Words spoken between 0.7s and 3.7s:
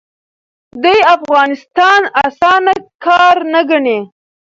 دوی افغانستان اسانه کار نه